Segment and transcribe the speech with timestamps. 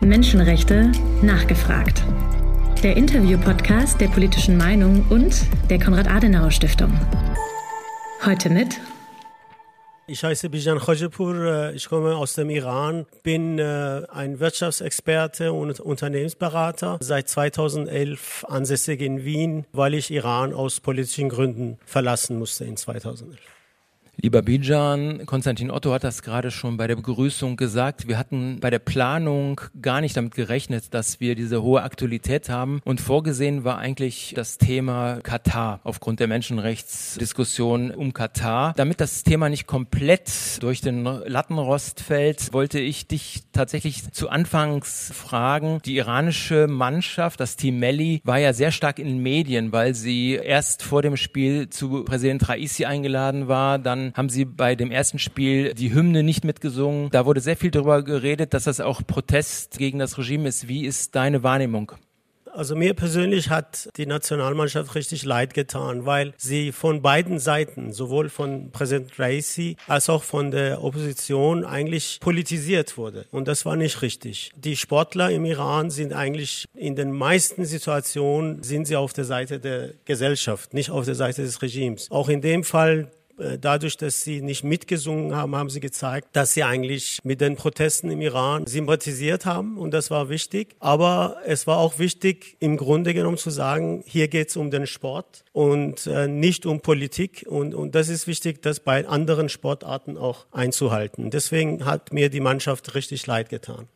[0.00, 2.04] Menschenrechte nachgefragt.
[2.82, 6.92] Der Interview-Podcast der politischen Meinung und der Konrad-Adenauer-Stiftung.
[8.24, 8.78] Heute mit
[10.08, 17.28] ich heiße Bijan Khojepur, ich komme aus dem Iran, bin ein Wirtschaftsexperte und Unternehmensberater, seit
[17.28, 23.55] 2011 ansässig in Wien, weil ich Iran aus politischen Gründen verlassen musste in 2011.
[24.18, 28.08] Lieber Bijan, Konstantin Otto hat das gerade schon bei der Begrüßung gesagt.
[28.08, 32.80] Wir hatten bei der Planung gar nicht damit gerechnet, dass wir diese hohe Aktualität haben.
[32.84, 38.72] Und vorgesehen war eigentlich das Thema Katar aufgrund der Menschenrechtsdiskussion um Katar.
[38.76, 45.12] Damit das Thema nicht komplett durch den Lattenrost fällt, wollte ich dich tatsächlich zu Anfangs
[45.14, 45.80] fragen.
[45.84, 50.40] Die iranische Mannschaft, das Team Melli, war ja sehr stark in den Medien, weil sie
[50.42, 55.18] erst vor dem Spiel zu Präsident Raisi eingeladen war, dann haben sie bei dem ersten
[55.18, 57.10] Spiel die Hymne nicht mitgesungen.
[57.10, 60.68] Da wurde sehr viel darüber geredet, dass das auch Protest gegen das Regime ist.
[60.68, 61.92] Wie ist deine Wahrnehmung?
[62.56, 68.30] Also mir persönlich hat die Nationalmannschaft richtig leid getan, weil sie von beiden Seiten, sowohl
[68.30, 73.26] von Präsident Raisi als auch von der Opposition eigentlich politisiert wurde.
[73.30, 74.52] Und das war nicht richtig.
[74.56, 79.60] Die Sportler im Iran sind eigentlich in den meisten Situationen sind sie auf der Seite
[79.60, 82.10] der Gesellschaft, nicht auf der Seite des Regimes.
[82.10, 83.10] Auch in dem Fall
[83.60, 88.10] dadurch, dass sie nicht mitgesungen haben, haben sie gezeigt, dass sie eigentlich mit den Protesten
[88.10, 90.76] im Iran sympathisiert haben und das war wichtig.
[90.80, 94.86] Aber es war auch wichtig, im Grunde genommen zu sagen, hier geht es um den
[94.86, 100.16] Sport und äh, nicht um Politik und, und das ist wichtig, das bei anderen Sportarten
[100.16, 101.30] auch einzuhalten.
[101.30, 103.88] Deswegen hat mir die Mannschaft richtig leid getan.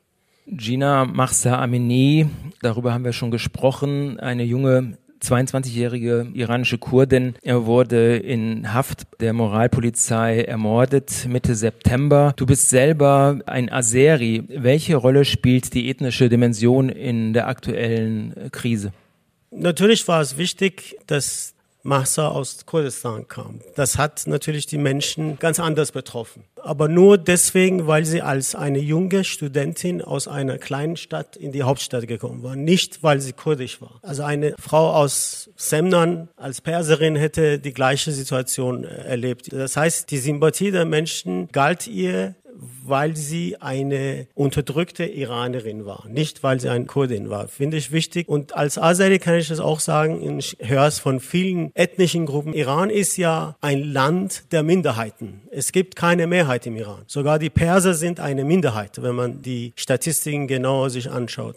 [0.47, 2.28] Gina Mahsa Amini,
[2.60, 7.34] darüber haben wir schon gesprochen, eine junge 22-jährige iranische Kurdin.
[7.42, 12.32] Er wurde in Haft der Moralpolizei ermordet Mitte September.
[12.36, 14.44] Du bist selber ein Azeri.
[14.48, 18.92] Welche Rolle spielt die ethnische Dimension in der aktuellen Krise?
[19.50, 23.60] Natürlich war es wichtig, dass Mahsa aus Kurdistan kam.
[23.75, 26.44] Das hat natürlich die Menschen ganz anders betroffen.
[26.62, 31.62] Aber nur deswegen, weil sie als eine junge Studentin aus einer kleinen Stadt in die
[31.62, 32.54] Hauptstadt gekommen war.
[32.56, 33.99] Nicht, weil sie kurdisch war.
[34.03, 39.53] Also eine Frau aus Semnan als Perserin hätte die gleiche Situation erlebt.
[39.53, 42.34] Das heißt, die Sympathie der Menschen galt ihr
[42.84, 47.48] weil sie eine unterdrückte Iranerin war, nicht weil sie ein Kurdin war.
[47.48, 48.28] Finde ich wichtig.
[48.28, 52.53] Und als Azeri kann ich das auch sagen, ich höre es von vielen ethnischen Gruppen.
[52.53, 55.43] Iran ist ja ein Land der Minderheiten.
[55.50, 57.03] Es gibt keine Mehrheit im Iran.
[57.06, 61.56] Sogar die Perser sind eine Minderheit, wenn man die Statistiken genauer sich anschaut.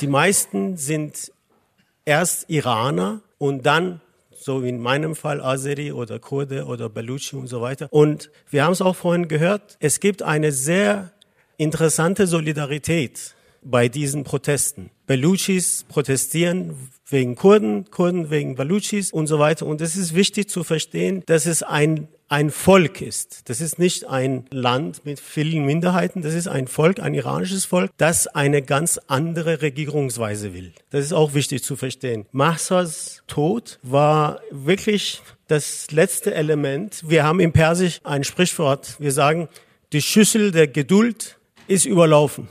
[0.00, 1.32] Die meisten sind
[2.04, 4.00] erst Iraner und dann
[4.44, 7.88] so wie in meinem Fall Azeri oder Kurde oder Baluchi und so weiter.
[7.90, 11.12] Und wir haben es auch vorhin gehört, es gibt eine sehr
[11.56, 14.90] interessante Solidarität bei diesen Protesten.
[15.06, 16.74] Baluchis protestieren
[17.08, 19.66] wegen Kurden, Kurden wegen Baluchis und so weiter.
[19.66, 23.50] Und es ist wichtig zu verstehen, dass es ein ein Volk ist.
[23.50, 27.90] Das ist nicht ein Land mit vielen Minderheiten, das ist ein Volk, ein iranisches Volk,
[27.98, 30.72] das eine ganz andere Regierungsweise will.
[30.88, 32.24] Das ist auch wichtig zu verstehen.
[32.32, 37.04] Mahsas Tod war wirklich das letzte Element.
[37.06, 38.96] Wir haben im Persisch ein Sprichwort.
[38.98, 39.50] Wir sagen,
[39.92, 42.48] die Schüssel der Geduld ist überlaufen.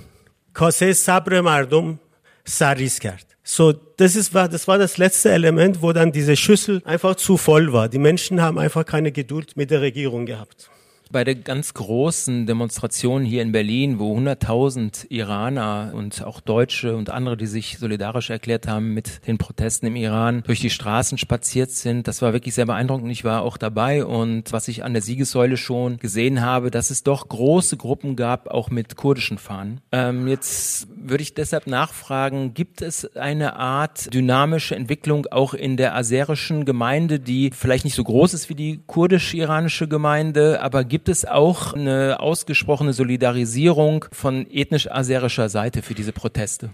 [0.53, 1.99] Kase sabre mardum
[2.43, 3.25] saris kard.
[3.43, 7.73] So, das ist, das war das letzte Element, wo dann diese Schüssel einfach zu voll
[7.73, 7.89] war.
[7.89, 10.69] Die Menschen haben einfach keine Geduld mit der Regierung gehabt
[11.11, 17.09] bei der ganz großen Demonstration hier in Berlin, wo 100.000 Iraner und auch Deutsche und
[17.09, 21.71] andere, die sich solidarisch erklärt haben mit den Protesten im Iran, durch die Straßen spaziert
[21.71, 22.07] sind.
[22.07, 23.11] Das war wirklich sehr beeindruckend.
[23.11, 27.03] Ich war auch dabei und was ich an der Siegessäule schon gesehen habe, dass es
[27.03, 29.81] doch große Gruppen gab, auch mit kurdischen Fahnen.
[29.91, 35.95] Ähm, jetzt würde ich deshalb nachfragen, gibt es eine Art dynamische Entwicklung auch in der
[35.95, 41.09] aserischen Gemeinde, die vielleicht nicht so groß ist wie die kurdisch-iranische Gemeinde, aber gibt Gibt
[41.09, 46.69] es auch eine ausgesprochene Solidarisierung von ethnisch-aserischer Seite für diese Proteste?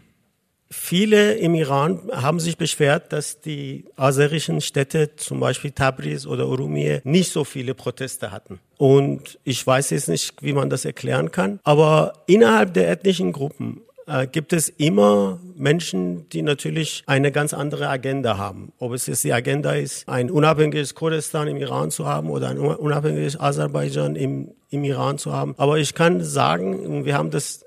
[0.69, 6.99] Viele im Iran haben sich beschwert, dass die aserischen Städte, zum Beispiel Tabriz oder Urumie,
[7.05, 8.59] nicht so viele Proteste hatten.
[8.75, 11.61] Und ich weiß jetzt nicht, wie man das erklären kann.
[11.63, 17.89] Aber innerhalb der ethnischen Gruppen äh, gibt es immer Menschen, die natürlich eine ganz andere
[17.89, 18.71] Agenda haben.
[18.79, 22.57] Ob es jetzt die Agenda ist, ein unabhängiges Kurdistan im Iran zu haben oder ein
[22.57, 25.55] unabhängiges Aserbaidschan im, im Iran zu haben.
[25.57, 27.65] Aber ich kann sagen, wir haben das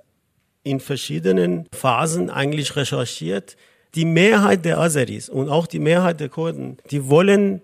[0.62, 3.56] in verschiedenen Phasen eigentlich recherchiert.
[3.94, 7.60] Die Mehrheit der Aseris und auch die Mehrheit der Kurden, die wollen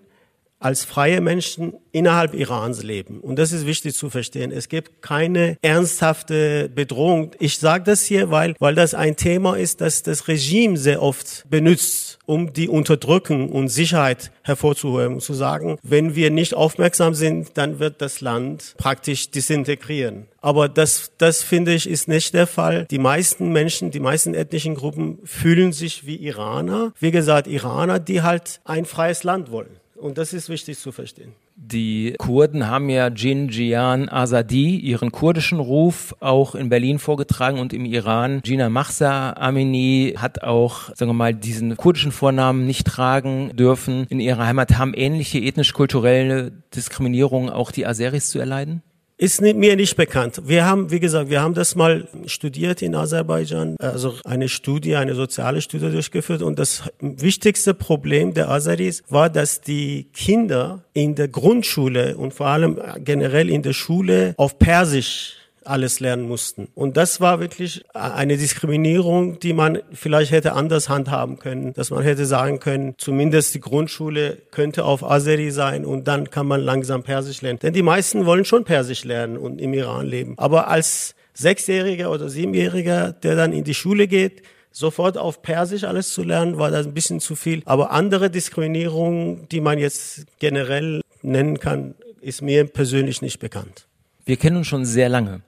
[0.59, 3.19] als freie Menschen innerhalb Irans leben.
[3.19, 4.51] Und das ist wichtig zu verstehen.
[4.51, 7.31] Es gibt keine ernsthafte Bedrohung.
[7.39, 11.45] Ich sage das hier, weil, weil das ein Thema ist, das das Regime sehr oft
[11.49, 17.79] benutzt, um die Unterdrückung und Sicherheit hervorzuheben zu sagen, wenn wir nicht aufmerksam sind, dann
[17.79, 20.27] wird das Land praktisch disintegrieren.
[20.41, 22.85] Aber das, das finde ich ist nicht der Fall.
[22.89, 26.93] Die meisten Menschen, die meisten ethnischen Gruppen fühlen sich wie Iraner.
[26.99, 29.77] Wie gesagt, Iraner, die halt ein freies Land wollen.
[29.97, 31.33] Und das ist wichtig zu verstehen.
[31.55, 37.73] Die Kurden haben ja Jin Jian Azadi, ihren kurdischen Ruf, auch in Berlin vorgetragen und
[37.73, 38.41] im Iran.
[38.43, 44.05] Gina Mahsa Amini hat auch, sagen wir mal, diesen kurdischen Vornamen nicht tragen dürfen.
[44.09, 48.83] In ihrer Heimat haben ähnliche ethnisch-kulturelle Diskriminierungen auch die Aseris zu erleiden?
[49.19, 50.43] Ist mir nicht bekannt.
[50.45, 55.15] Wir haben, wie gesagt, wir haben das mal studiert in Aserbaidschan, also eine Studie, eine
[55.15, 61.29] soziale Studie durchgeführt und das wichtigste Problem der Aseris war, dass die Kinder in der
[61.29, 65.33] Grundschule und vor allem generell in der Schule auf Persisch
[65.69, 66.67] alles lernen mussten.
[66.75, 72.03] Und das war wirklich eine Diskriminierung, die man vielleicht hätte anders handhaben können, dass man
[72.03, 77.03] hätte sagen können, zumindest die Grundschule könnte auf Azeri sein und dann kann man langsam
[77.03, 77.59] Persisch lernen.
[77.59, 80.33] Denn die meisten wollen schon Persisch lernen und im Iran leben.
[80.37, 84.41] Aber als Sechsjähriger oder Siebenjähriger, der dann in die Schule geht,
[84.71, 87.61] sofort auf Persisch alles zu lernen, war das ein bisschen zu viel.
[87.65, 93.87] Aber andere Diskriminierungen, die man jetzt generell nennen kann, ist mir persönlich nicht bekannt.
[94.25, 95.41] Wir kennen uns schon sehr lange.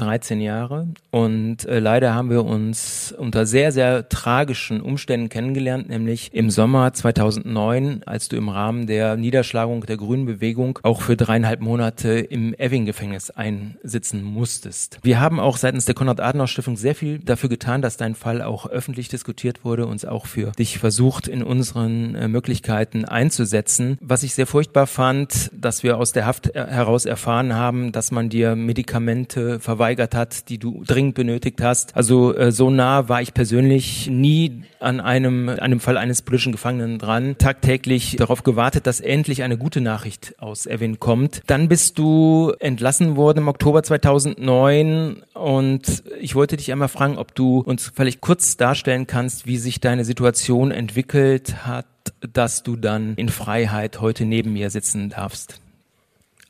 [0.00, 6.32] 13 Jahre und äh, leider haben wir uns unter sehr, sehr tragischen Umständen kennengelernt, nämlich
[6.32, 11.60] im Sommer 2009, als du im Rahmen der Niederschlagung der Grünen Bewegung auch für dreieinhalb
[11.60, 14.98] Monate im Eving-Gefängnis einsitzen musstest.
[15.02, 19.08] Wir haben auch seitens der Konrad-Adenauer-Stiftung sehr viel dafür getan, dass dein Fall auch öffentlich
[19.08, 23.98] diskutiert wurde, uns auch für dich versucht, in unseren äh, Möglichkeiten einzusetzen.
[24.00, 28.12] Was ich sehr furchtbar fand, dass wir aus der Haft äh, heraus erfahren haben, dass
[28.12, 31.96] man dir Medikamente verweigert verweigert hat, die du dringend benötigt hast.
[31.96, 36.98] Also äh, so nah war ich persönlich nie an einem, einem Fall eines politischen Gefangenen
[36.98, 37.36] dran.
[37.38, 41.42] Tagtäglich darauf gewartet, dass endlich eine gute Nachricht aus Erwin kommt.
[41.48, 47.34] Dann bist du entlassen worden im Oktober 2009 und ich wollte dich einmal fragen, ob
[47.34, 51.86] du uns vielleicht kurz darstellen kannst, wie sich deine Situation entwickelt hat,
[52.32, 55.60] dass du dann in Freiheit heute neben mir sitzen darfst.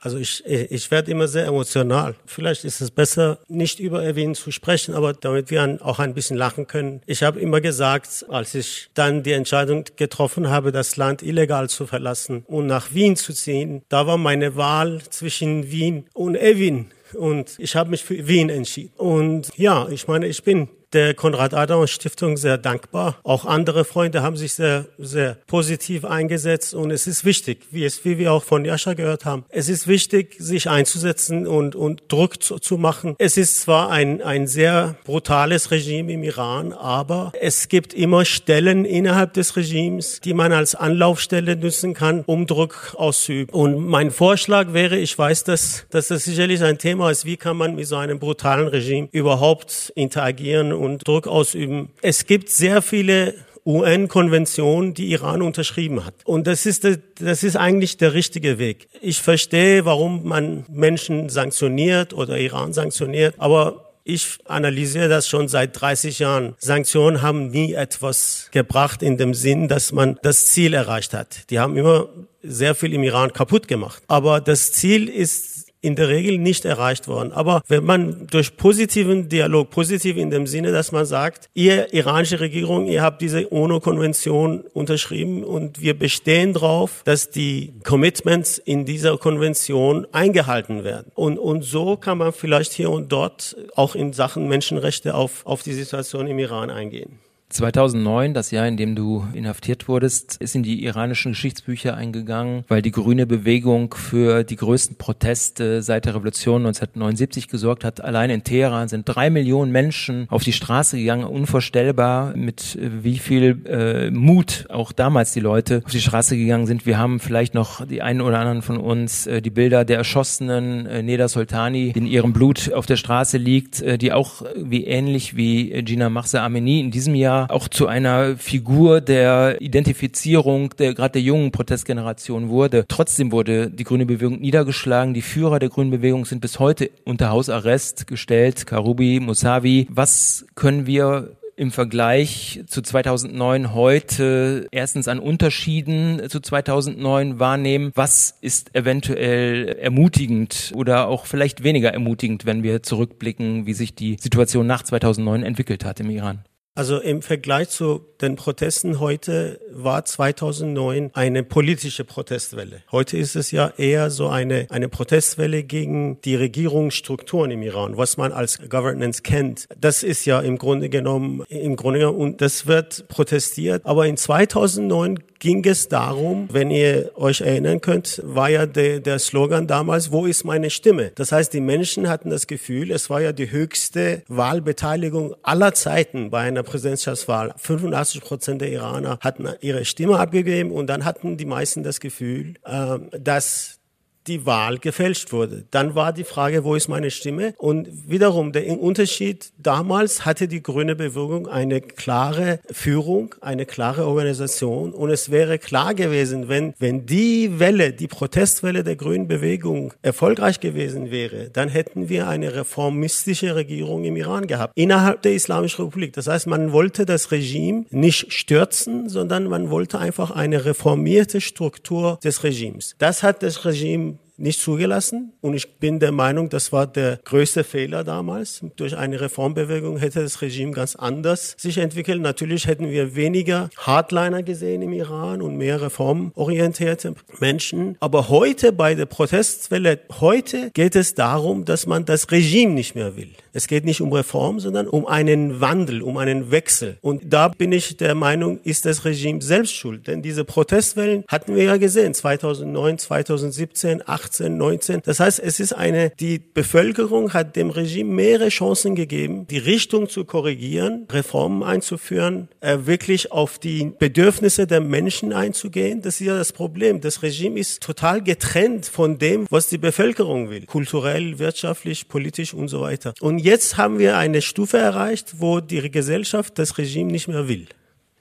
[0.00, 2.14] Also ich, ich werde immer sehr emotional.
[2.24, 6.38] Vielleicht ist es besser, nicht über Erwin zu sprechen, aber damit wir auch ein bisschen
[6.38, 7.02] lachen können.
[7.06, 11.86] Ich habe immer gesagt, als ich dann die Entscheidung getroffen habe, das Land illegal zu
[11.86, 16.90] verlassen und nach Wien zu ziehen, da war meine Wahl zwischen Wien und Erwin.
[17.14, 18.92] Und ich habe mich für Wien entschieden.
[18.96, 23.18] Und ja, ich meine, ich bin der Konrad-Adenauer-Stiftung sehr dankbar.
[23.22, 28.04] Auch andere Freunde haben sich sehr, sehr positiv eingesetzt und es ist wichtig, wie es,
[28.04, 32.42] wie wir auch von Jascha gehört haben, es ist wichtig, sich einzusetzen und, und Druck
[32.42, 33.14] zu, zu machen.
[33.18, 38.84] Es ist zwar ein, ein sehr brutales Regime im Iran, aber es gibt immer Stellen
[38.84, 43.54] innerhalb des Regimes, die man als Anlaufstelle nutzen kann, um Druck auszuüben.
[43.54, 47.56] Und mein Vorschlag wäre, ich weiß, dass, dass das sicherlich ein Thema ist, wie kann
[47.56, 51.90] man mit so einem brutalen Regime überhaupt interagieren und Druck ausüben.
[52.02, 53.34] Es gibt sehr viele
[53.66, 56.14] UN-Konvention, die Iran unterschrieben hat.
[56.24, 56.86] Und das ist,
[57.20, 58.88] das ist eigentlich der richtige Weg.
[59.00, 65.78] Ich verstehe, warum man Menschen sanktioniert oder Iran sanktioniert, aber ich analysiere das schon seit
[65.80, 66.54] 30 Jahren.
[66.58, 71.50] Sanktionen haben nie etwas gebracht in dem Sinn, dass man das Ziel erreicht hat.
[71.50, 72.08] Die haben immer
[72.42, 74.02] sehr viel im Iran kaputt gemacht.
[74.08, 77.32] Aber das Ziel ist in der Regel nicht erreicht worden.
[77.32, 82.40] Aber wenn man durch positiven Dialog, positiv in dem Sinne, dass man sagt, ihr iranische
[82.40, 89.16] Regierung, ihr habt diese UNO-Konvention unterschrieben und wir bestehen darauf, dass die Commitments in dieser
[89.16, 91.10] Konvention eingehalten werden.
[91.14, 95.62] Und, und so kann man vielleicht hier und dort auch in Sachen Menschenrechte auf, auf
[95.62, 97.18] die Situation im Iran eingehen.
[97.50, 102.80] 2009, das Jahr, in dem du inhaftiert wurdest, ist in die iranischen Geschichtsbücher eingegangen, weil
[102.80, 108.00] die grüne Bewegung für die größten Proteste seit der Revolution 1979 gesorgt hat.
[108.00, 111.24] Allein in Teheran sind drei Millionen Menschen auf die Straße gegangen.
[111.24, 116.86] Unvorstellbar, mit wie viel äh, Mut auch damals die Leute auf die Straße gegangen sind.
[116.86, 120.86] Wir haben vielleicht noch die einen oder anderen von uns äh, die Bilder der erschossenen
[120.86, 124.84] äh, Neda Soltani, die in ihrem Blut auf der Straße liegt, äh, die auch wie
[124.84, 130.94] ähnlich wie Gina Mahsa Amini in diesem Jahr auch zu einer Figur der Identifizierung der
[130.94, 132.84] gerade der jungen Protestgeneration wurde.
[132.88, 135.14] Trotzdem wurde die grüne Bewegung niedergeschlagen.
[135.14, 138.66] Die Führer der grünen Bewegung sind bis heute unter Hausarrest gestellt.
[138.66, 139.86] Karubi, Musavi.
[139.90, 147.92] Was können wir im Vergleich zu 2009 heute erstens an Unterschieden zu 2009 wahrnehmen?
[147.94, 154.16] Was ist eventuell ermutigend oder auch vielleicht weniger ermutigend, wenn wir zurückblicken, wie sich die
[154.18, 156.38] Situation nach 2009 entwickelt hat im Iran?
[156.76, 162.82] Also im Vergleich zu den Protesten heute war 2009 eine politische Protestwelle.
[162.92, 168.16] Heute ist es ja eher so eine, eine Protestwelle gegen die Regierungsstrukturen im Iran, was
[168.16, 169.66] man als Governance kennt.
[169.78, 173.84] Das ist ja im Grunde genommen, im Grunde genommen, und das wird protestiert.
[173.84, 179.18] Aber in 2009 ging es darum, wenn ihr euch erinnern könnt, war ja der, der
[179.18, 181.10] Slogan damals, wo ist meine Stimme?
[181.16, 186.30] Das heißt, die Menschen hatten das Gefühl, es war ja die höchste Wahlbeteiligung aller Zeiten
[186.30, 187.54] bei einer Präsidentschaftswahl.
[187.56, 192.54] 85 Prozent der Iraner hatten ihre Stimme abgegeben und dann hatten die meisten das Gefühl,
[192.64, 193.79] äh, dass
[194.26, 195.64] die Wahl gefälscht wurde.
[195.70, 197.54] Dann war die Frage, wo ist meine Stimme?
[197.58, 204.92] Und wiederum der Unterschied, damals hatte die grüne Bewegung eine klare Führung, eine klare Organisation
[204.92, 210.60] und es wäre klar gewesen, wenn, wenn die Welle, die Protestwelle der grünen Bewegung erfolgreich
[210.60, 216.12] gewesen wäre, dann hätten wir eine reformistische Regierung im Iran gehabt, innerhalb der Islamischen Republik.
[216.12, 222.18] Das heißt, man wollte das Regime nicht stürzen, sondern man wollte einfach eine reformierte Struktur
[222.22, 222.94] des Regimes.
[222.98, 225.32] Das hat das Regime nicht zugelassen.
[225.40, 228.62] Und ich bin der Meinung, das war der größte Fehler damals.
[228.76, 232.20] Durch eine Reformbewegung hätte das Regime ganz anders sich entwickelt.
[232.20, 237.96] Natürlich hätten wir weniger Hardliner gesehen im Iran und mehr reformorientierte Menschen.
[238.00, 243.16] Aber heute bei der Protestwelle, heute geht es darum, dass man das Regime nicht mehr
[243.16, 243.30] will.
[243.52, 246.98] Es geht nicht um Reform, sondern um einen Wandel, um einen Wechsel.
[247.00, 250.06] Und da bin ich der Meinung, ist das Regime selbst schuld.
[250.06, 255.00] Denn diese Protestwellen hatten wir ja gesehen, 2009, 2017, 18, 19.
[255.04, 260.08] Das heißt, es ist eine, die Bevölkerung hat dem Regime mehrere Chancen gegeben, die Richtung
[260.08, 266.02] zu korrigieren, Reformen einzuführen, äh, wirklich auf die Bedürfnisse der Menschen einzugehen.
[266.02, 267.00] Das ist ja das Problem.
[267.00, 270.66] Das Regime ist total getrennt von dem, was die Bevölkerung will.
[270.66, 273.14] Kulturell, wirtschaftlich, politisch und so weiter.
[273.20, 277.66] Und jetzt haben wir eine Stufe erreicht, wo die Gesellschaft das Regime nicht mehr will.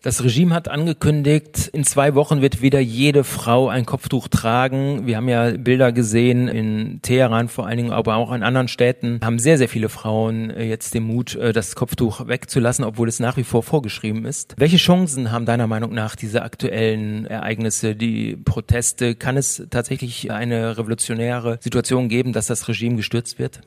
[0.01, 5.05] Das Regime hat angekündigt, in zwei Wochen wird wieder jede Frau ein Kopftuch tragen.
[5.05, 9.19] Wir haben ja Bilder gesehen in Teheran vor allen Dingen, aber auch in anderen Städten
[9.21, 13.19] haben sehr, sehr viele Frauen äh, jetzt den Mut, äh, das Kopftuch wegzulassen, obwohl es
[13.19, 14.55] nach wie vor vorgeschrieben ist.
[14.55, 19.15] Welche Chancen haben deiner Meinung nach diese aktuellen Ereignisse, die Proteste?
[19.15, 23.59] Kann es tatsächlich eine revolutionäre Situation geben, dass das Regime gestürzt wird?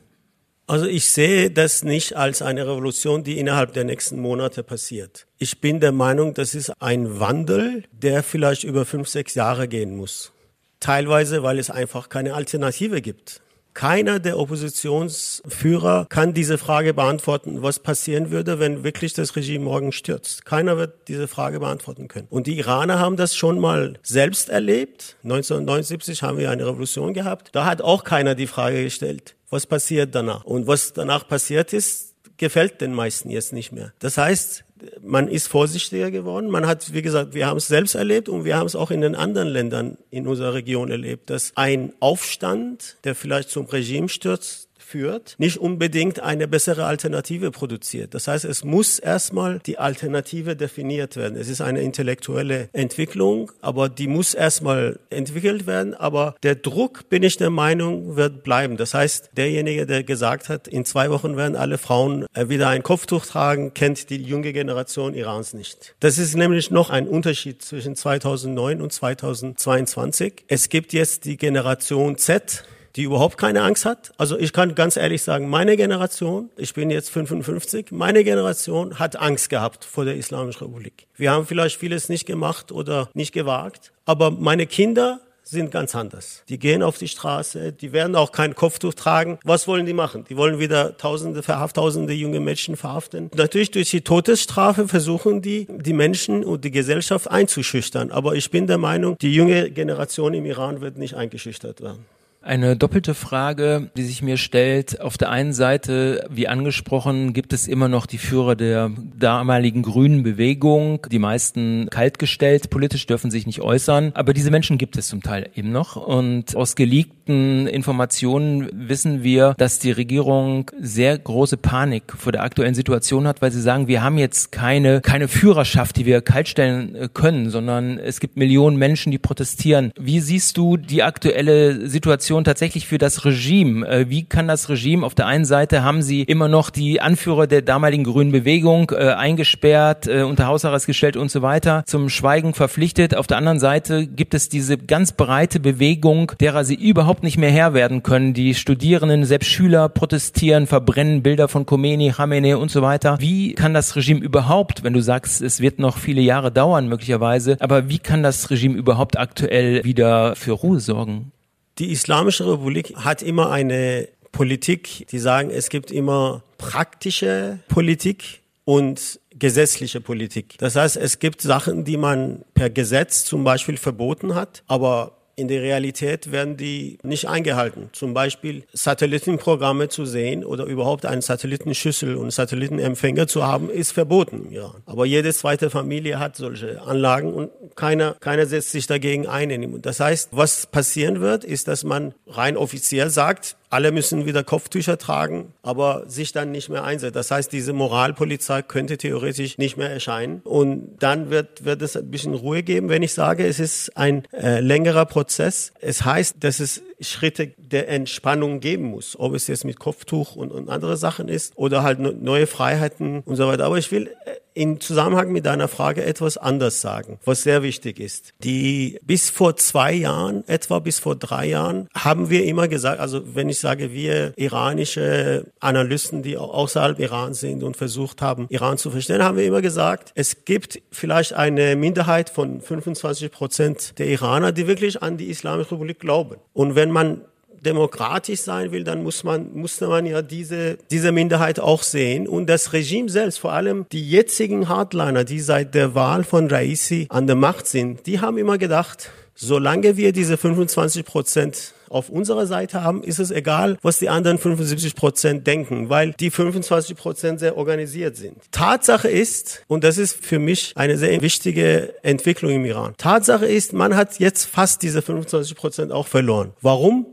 [0.65, 5.27] Also ich sehe das nicht als eine Revolution, die innerhalb der nächsten Monate passiert.
[5.37, 9.97] Ich bin der Meinung, das ist ein Wandel, der vielleicht über fünf, sechs Jahre gehen
[9.97, 10.31] muss.
[10.79, 13.41] Teilweise, weil es einfach keine Alternative gibt.
[13.73, 19.91] Keiner der Oppositionsführer kann diese Frage beantworten, was passieren würde, wenn wirklich das Regime morgen
[19.91, 20.45] stürzt.
[20.45, 22.27] Keiner wird diese Frage beantworten können.
[22.29, 25.17] Und die Iraner haben das schon mal selbst erlebt.
[25.23, 27.49] 1979 haben wir eine Revolution gehabt.
[27.53, 30.43] Da hat auch keiner die Frage gestellt, was passiert danach.
[30.43, 33.93] Und was danach passiert ist, gefällt den meisten jetzt nicht mehr.
[33.99, 34.65] Das heißt,
[35.01, 36.49] man ist vorsichtiger geworden.
[36.49, 39.01] Man hat, wie gesagt, wir haben es selbst erlebt und wir haben es auch in
[39.01, 44.69] den anderen Ländern in unserer Region erlebt, dass ein Aufstand, der vielleicht zum Regime stürzt,
[44.93, 48.13] führt, nicht unbedingt eine bessere Alternative produziert.
[48.13, 51.35] Das heißt, es muss erstmal die Alternative definiert werden.
[51.35, 55.95] Es ist eine intellektuelle Entwicklung, aber die muss erstmal entwickelt werden.
[55.95, 58.77] Aber der Druck, bin ich der Meinung, wird bleiben.
[58.77, 62.83] Das heißt, derjenige, der gesagt hat, in zwei Wochen werden alle Frauen äh, wieder ein
[62.83, 65.95] Kopftuch tragen, kennt die junge Generation Irans nicht.
[66.01, 70.43] Das ist nämlich noch ein Unterschied zwischen 2009 und 2022.
[70.47, 72.63] Es gibt jetzt die Generation Z,
[72.95, 74.11] die überhaupt keine Angst hat.
[74.17, 79.15] Also ich kann ganz ehrlich sagen, meine Generation, ich bin jetzt 55, meine Generation hat
[79.15, 81.07] Angst gehabt vor der Islamischen Republik.
[81.15, 86.43] Wir haben vielleicht vieles nicht gemacht oder nicht gewagt, aber meine Kinder sind ganz anders.
[86.49, 89.39] Die gehen auf die Straße, die werden auch kein Kopftuch tragen.
[89.43, 90.25] Was wollen die machen?
[90.29, 93.29] Die wollen wieder tausende, tausende junge Menschen verhaften.
[93.35, 98.11] Natürlich durch die Todesstrafe versuchen die, die Menschen und die Gesellschaft einzuschüchtern.
[98.11, 102.05] Aber ich bin der Meinung, die junge Generation im Iran wird nicht eingeschüchtert werden.
[102.45, 104.99] Eine doppelte Frage, die sich mir stellt.
[104.99, 110.23] Auf der einen Seite, wie angesprochen, gibt es immer noch die Führer der damaligen grünen
[110.23, 111.07] Bewegung.
[111.09, 114.11] Die meisten kaltgestellt, politisch dürfen sich nicht äußern.
[114.13, 115.95] Aber diese Menschen gibt es zum Teil eben noch.
[115.95, 122.43] Und aus geleakten geleakten Informationen wissen wir, dass die Regierung sehr große Panik vor der
[122.43, 126.95] aktuellen Situation hat, weil sie sagen, wir haben jetzt keine, keine Führerschaft, die wir kaltstellen
[126.95, 129.91] äh, können, sondern es gibt Millionen Menschen, die protestieren.
[129.99, 133.87] Wie siehst du die aktuelle Situation tatsächlich für das Regime?
[133.87, 137.47] Äh, wie kann das Regime auf der einen Seite haben sie immer noch die Anführer
[137.47, 142.53] der damaligen grünen Bewegung äh, eingesperrt, äh, unter Hausarrest gestellt und so weiter, zum Schweigen
[142.53, 143.15] verpflichtet.
[143.15, 147.51] Auf der anderen Seite gibt es diese ganz breite Bewegung, derer sie überhaupt nicht mehr
[147.51, 148.33] Herr werden können.
[148.33, 153.17] Die Studierenden, selbst Schüler protestieren, verbrennen Bilder von Khomeini, Khamenei und so weiter.
[153.19, 157.57] Wie kann das Regime überhaupt, wenn du sagst, es wird noch viele Jahre dauern möglicherweise,
[157.59, 161.31] aber wie kann das Regime überhaupt aktuell wieder für Ruhe sorgen?
[161.79, 169.19] Die Islamische Republik hat immer eine Politik, die sagen, es gibt immer praktische Politik und
[169.37, 170.55] gesetzliche Politik.
[170.57, 175.47] Das heißt, es gibt Sachen, die man per Gesetz zum Beispiel verboten hat, aber in
[175.47, 177.89] der Realität werden die nicht eingehalten.
[177.93, 184.45] Zum Beispiel Satellitenprogramme zu sehen oder überhaupt einen Satellitenschüssel und Satellitenempfänger zu haben, ist verboten
[184.45, 184.83] im Iran.
[184.85, 189.43] Aber jede zweite Familie hat solche Anlagen und keiner, keiner setzt sich dagegen ein.
[189.81, 194.99] Das heißt, was passieren wird, ist, dass man rein offiziell sagt, alle müssen wieder Kopftücher
[194.99, 197.15] tragen, aber sich dann nicht mehr einsetzt.
[197.15, 200.41] Das heißt, diese Moralpolizei könnte theoretisch nicht mehr erscheinen.
[200.43, 204.25] Und dann wird, wird es ein bisschen Ruhe geben, wenn ich sage, es ist ein
[204.31, 205.73] äh, längerer Prozess.
[205.81, 210.51] Es heißt, dass es Schritte der Entspannung geben muss, ob es jetzt mit Kopftuch und,
[210.51, 213.65] und andere Sachen ist oder halt neue Freiheiten und so weiter.
[213.65, 217.99] Aber ich will äh, in Zusammenhang mit deiner Frage etwas anders sagen, was sehr wichtig
[217.99, 218.33] ist.
[218.43, 223.35] Die bis vor zwei Jahren, etwa bis vor drei Jahren, haben wir immer gesagt, also
[223.35, 228.91] wenn ich sage wir iranische Analysten, die außerhalb Iran sind und versucht haben, Iran zu
[228.91, 234.51] verstehen, haben wir immer gesagt, es gibt vielleicht eine Minderheit von 25 Prozent der Iraner,
[234.51, 236.37] die wirklich an die Islamische Republik glauben.
[236.53, 237.21] Und wenn man
[237.65, 242.27] demokratisch sein will, dann muss man, musste man ja diese, diese Minderheit auch sehen.
[242.27, 247.07] Und das Regime selbst, vor allem die jetzigen Hardliner, die seit der Wahl von Raisi
[247.09, 252.47] an der Macht sind, die haben immer gedacht, solange wir diese 25 Prozent auf unserer
[252.47, 257.39] Seite haben, ist es egal, was die anderen 75 Prozent denken, weil die 25 Prozent
[257.39, 258.37] sehr organisiert sind.
[258.51, 263.73] Tatsache ist, und das ist für mich eine sehr wichtige Entwicklung im Iran, Tatsache ist,
[263.73, 266.53] man hat jetzt fast diese 25 Prozent auch verloren.
[266.61, 267.05] Warum?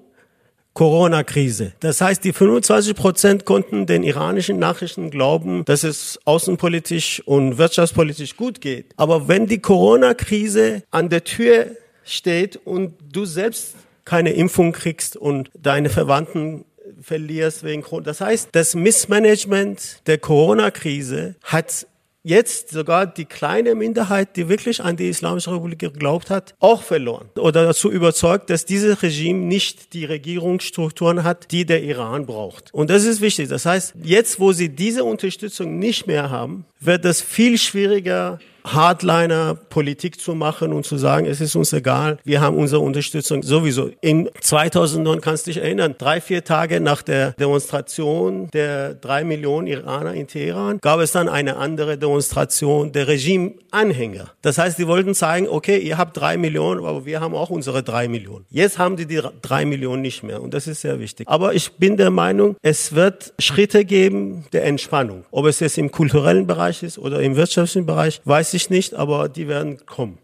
[0.75, 1.73] Corona-Krise.
[1.81, 8.37] Das heißt, die 25 Prozent konnten den iranischen Nachrichten glauben, dass es außenpolitisch und wirtschaftspolitisch
[8.37, 8.95] gut geht.
[8.97, 11.67] Aber wenn die Corona-Krise an der Tür
[12.05, 16.65] steht und du selbst keine Impfung kriegst und deine Verwandten
[17.01, 18.05] verlierst wegen Corona.
[18.05, 21.87] Das heißt, das Missmanagement der Corona-Krise hat
[22.23, 27.29] jetzt sogar die kleine Minderheit, die wirklich an die Islamische Republik geglaubt hat, auch verloren.
[27.37, 32.73] Oder dazu überzeugt, dass dieses Regime nicht die Regierungsstrukturen hat, die der Iran braucht.
[32.73, 33.49] Und das ist wichtig.
[33.49, 38.39] Das heißt, jetzt, wo sie diese Unterstützung nicht mehr haben, wird es viel schwieriger,
[38.75, 43.91] Hardliner-Politik zu machen und zu sagen, es ist uns egal, wir haben unsere Unterstützung sowieso.
[44.01, 49.67] In 2009 kannst du dich erinnern, drei, vier Tage nach der Demonstration der drei Millionen
[49.67, 54.33] Iraner in Teheran gab es dann eine andere Demonstration der Regime-Anhänger.
[54.43, 57.83] Das heißt, die wollten zeigen, okay, ihr habt drei Millionen, aber wir haben auch unsere
[57.83, 58.45] drei Millionen.
[58.51, 61.29] Jetzt haben die die drei Millionen nicht mehr und das ist sehr wichtig.
[61.29, 65.25] Aber ich bin der Meinung, es wird Schritte geben der Entspannung.
[65.31, 68.95] Ob es jetzt im kulturellen Bereich ist oder im wirtschaftlichen Bereich, weiß weiß ich nicht,
[68.95, 70.19] aber die werden kommen.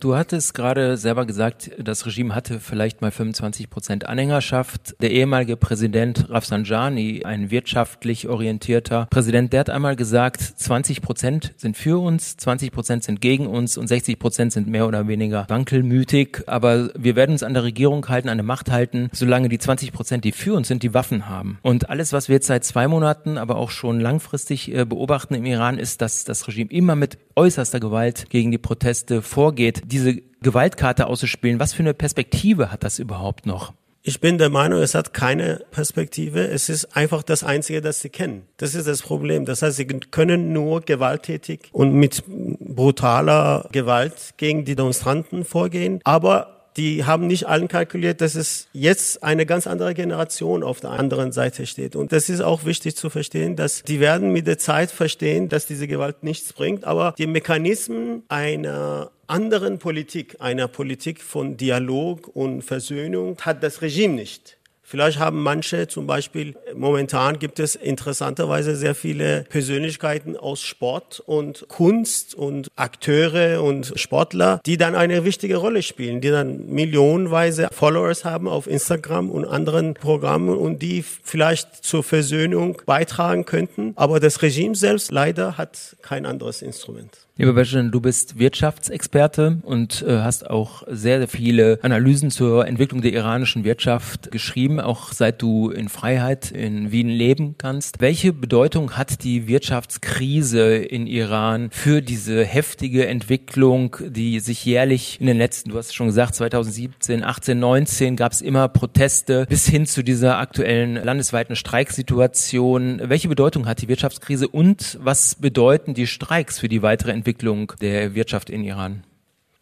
[0.00, 4.94] Du hattest gerade selber gesagt, das Regime hatte vielleicht mal 25 Prozent Anhängerschaft.
[5.02, 11.76] Der ehemalige Präsident Rafsanjani, ein wirtschaftlich orientierter Präsident, der hat einmal gesagt, 20 Prozent sind
[11.76, 16.44] für uns, 20 Prozent sind gegen uns und 60 Prozent sind mehr oder weniger wankelmütig.
[16.46, 19.92] Aber wir werden uns an der Regierung halten, an der Macht halten, solange die 20
[19.92, 21.58] Prozent, die für uns sind, die Waffen haben.
[21.60, 25.44] Und alles, was wir jetzt seit zwei Monaten, aber auch schon langfristig äh, beobachten im
[25.44, 31.06] Iran, ist, dass das Regime immer mit äußerster Gewalt gegen die Proteste vorgeht diese Gewaltkarte
[31.06, 33.74] auszuspielen, was für eine Perspektive hat das überhaupt noch?
[34.02, 36.46] Ich bin der Meinung, es hat keine Perspektive.
[36.48, 38.46] Es ist einfach das Einzige, das sie kennen.
[38.56, 39.44] Das ist das Problem.
[39.44, 46.00] Das heißt, sie können nur gewalttätig und mit brutaler Gewalt gegen die Demonstranten vorgehen.
[46.04, 50.90] Aber die haben nicht allen kalkuliert, dass es jetzt eine ganz andere Generation auf der
[50.90, 51.96] anderen Seite steht.
[51.96, 55.66] Und das ist auch wichtig zu verstehen, dass die werden mit der Zeit verstehen, dass
[55.66, 56.84] diese Gewalt nichts bringt.
[56.84, 64.14] Aber die Mechanismen einer anderen Politik, einer Politik von Dialog und Versöhnung hat das Regime
[64.14, 64.59] nicht.
[64.90, 71.68] Vielleicht haben manche zum Beispiel, momentan gibt es interessanterweise sehr viele Persönlichkeiten aus Sport und
[71.68, 78.24] Kunst und Akteure und Sportler, die dann eine wichtige Rolle spielen, die dann millionenweise Followers
[78.24, 83.92] haben auf Instagram und anderen Programmen und die vielleicht zur Versöhnung beitragen könnten.
[83.94, 87.28] Aber das Regime selbst leider hat kein anderes Instrument.
[87.40, 93.00] Lieber Benjamin, du bist Wirtschaftsexperte und äh, hast auch sehr, sehr viele Analysen zur Entwicklung
[93.00, 98.02] der iranischen Wirtschaft geschrieben, auch seit du in Freiheit in Wien leben kannst.
[98.02, 105.26] Welche Bedeutung hat die Wirtschaftskrise in Iran für diese heftige Entwicklung, die sich jährlich in
[105.26, 109.66] den letzten, du hast es schon gesagt, 2017, 18, 19 gab es immer Proteste bis
[109.66, 113.00] hin zu dieser aktuellen landesweiten Streiksituation.
[113.04, 117.29] Welche Bedeutung hat die Wirtschaftskrise und was bedeuten die Streiks für die weitere Entwicklung?
[117.30, 119.04] Entwicklung der Wirtschaft in Iran?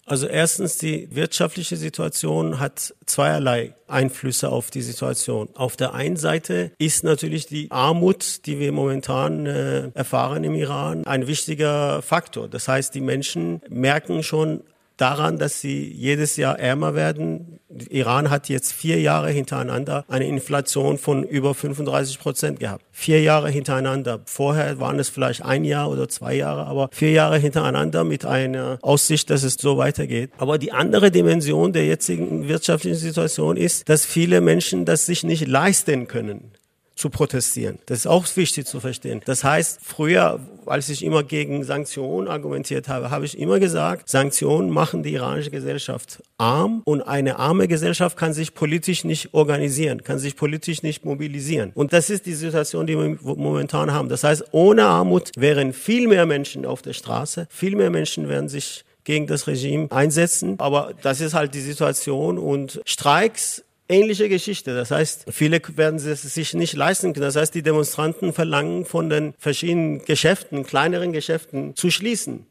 [0.07, 5.51] Also erstens, die wirtschaftliche Situation hat zweierlei Einflüsse auf die Situation.
[5.55, 11.07] Auf der einen Seite ist natürlich die Armut, die wir momentan äh, erfahren im Iran,
[11.07, 12.49] ein wichtiger Faktor.
[12.49, 14.63] Das heißt, die Menschen merken schon
[15.01, 17.61] daran, dass sie jedes Jahr ärmer werden.
[17.91, 22.85] Iran hat jetzt vier Jahre hintereinander eine Inflation von über 35 Prozent gehabt.
[22.93, 24.21] Vier Jahre hintereinander.
[24.27, 28.79] Vorher waren es vielleicht ein Jahr oder zwei Jahre, aber vier Jahre hintereinander mit einer
[28.83, 30.31] Aussicht, dass es so weitergeht.
[30.39, 35.47] Aber die andere Dimension der jetzigen wirtschaftlichen Situation ist, dass viele Menschen das sich nicht
[35.47, 36.53] leisten können
[36.99, 37.79] zu protestieren.
[37.87, 39.23] Das ist auch wichtig zu verstehen.
[39.25, 44.71] Das heißt, früher, als ich immer gegen Sanktionen argumentiert habe, habe ich immer gesagt, Sanktionen
[44.71, 50.19] machen die iranische Gesellschaft arm und eine arme Gesellschaft kann sich politisch nicht organisieren, kann
[50.19, 51.71] sich politisch nicht mobilisieren.
[51.75, 54.09] Und das ist die Situation, die wir momentan haben.
[54.09, 58.49] Das heißt, ohne Armut wären viel mehr Menschen auf der Straße, viel mehr Menschen werden
[58.49, 60.57] sich gegen das Regime einsetzen.
[60.59, 64.75] Aber das ist halt die Situation und Streiks ähnliche Geschichte.
[64.75, 67.25] Das heißt, viele werden es sich nicht leisten können.
[67.25, 72.47] Das heißt, die Demonstranten verlangen von den verschiedenen Geschäften, kleineren Geschäften zu schließen.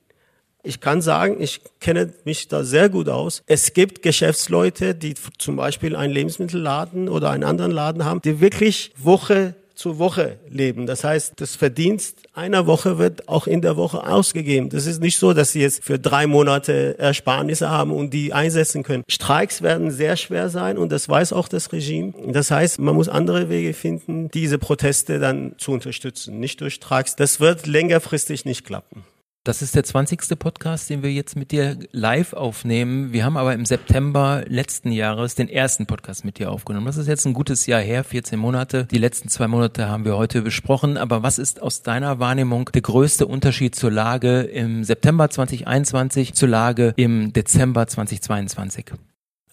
[0.63, 3.41] Ich kann sagen, ich kenne mich da sehr gut aus.
[3.45, 8.91] Es gibt Geschäftsleute, die zum Beispiel einen Lebensmittelladen oder einen anderen Laden haben, die wirklich
[8.97, 10.87] Woche zu Woche leben.
[10.87, 14.69] Das heißt, das Verdienst einer Woche wird auch in der Woche ausgegeben.
[14.69, 18.81] Das ist nicht so, dass sie jetzt für drei Monate Ersparnisse haben und die einsetzen
[18.81, 19.03] können.
[19.07, 22.13] Streiks werden sehr schwer sein und das weiß auch das Regime.
[22.27, 27.15] Das heißt, man muss andere Wege finden, diese Proteste dann zu unterstützen, nicht durch Streiks.
[27.15, 29.03] Das wird längerfristig nicht klappen.
[29.47, 30.37] Das ist der 20.
[30.37, 33.13] Podcast, den wir jetzt mit dir live aufnehmen.
[33.13, 36.85] Wir haben aber im September letzten Jahres den ersten Podcast mit dir aufgenommen.
[36.85, 38.89] Das ist jetzt ein gutes Jahr her, 14 Monate.
[38.91, 40.97] Die letzten zwei Monate haben wir heute besprochen.
[40.97, 46.49] Aber was ist aus deiner Wahrnehmung der größte Unterschied zur Lage im September 2021 zur
[46.49, 48.87] Lage im Dezember 2022?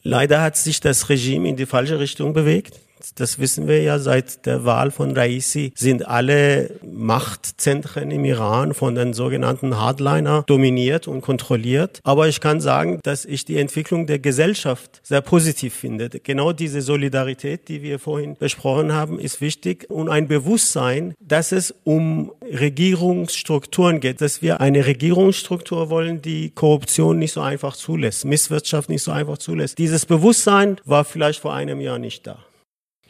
[0.02, 2.80] Leider hat sich das Regime in die falsche Richtung bewegt.
[3.14, 8.94] Das wissen wir ja seit der Wahl von Raisi sind alle Machtzentren im Iran von
[8.94, 12.00] den sogenannten Hardliner dominiert und kontrolliert.
[12.04, 16.08] Aber ich kann sagen, dass ich die Entwicklung der Gesellschaft sehr positiv finde.
[16.08, 21.74] Genau diese Solidarität, die wir vorhin besprochen haben, ist wichtig und ein Bewusstsein, dass es
[21.84, 28.88] um Regierungsstrukturen geht, dass wir eine Regierungsstruktur wollen, die Korruption nicht so einfach zulässt, Misswirtschaft
[28.88, 29.78] nicht so einfach zulässt.
[29.78, 32.38] Dieses Bewusstsein war vielleicht vor einem Jahr nicht da.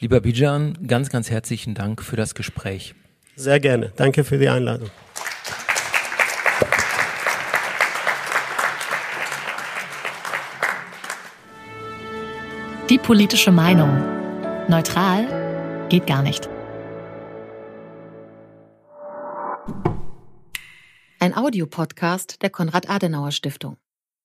[0.04, 2.94] Lieber Bijan, ganz, ganz herzlichen Dank für das Gespräch.
[3.36, 3.90] Sehr gerne.
[3.96, 4.90] Danke für die Einladung.
[12.90, 13.96] Die politische Meinung.
[14.68, 16.50] Neutral geht gar nicht.
[21.18, 23.78] Ein Audiopodcast der Konrad-Adenauer-Stiftung.